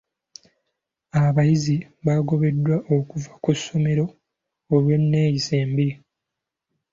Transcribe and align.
Abayizi 1.23 1.75
bagobeddwa 2.05 2.75
okuva 2.95 3.31
ku 3.43 3.51
ssomero 3.57 4.05
olw'enneeyisa 4.75 5.53
embi. 5.63 5.89